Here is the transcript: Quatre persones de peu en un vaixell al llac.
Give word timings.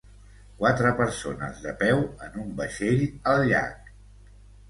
Quatre 0.61 0.93
persones 1.01 1.59
de 1.65 1.73
peu 1.83 2.01
en 2.29 2.39
un 2.45 2.49
vaixell 2.61 3.05
al 3.35 3.45
llac. 3.53 3.93